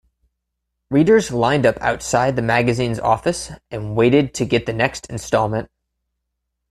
Readers 0.89 1.29
lined 1.29 1.63
up 1.63 1.77
outside 1.79 2.35
the 2.35 2.41
magazine's 2.41 2.99
offices, 2.99 3.55
waiting 3.71 4.29
to 4.29 4.45
get 4.45 4.65
the 4.65 4.73
next 4.73 5.07
instalment. 5.11 5.69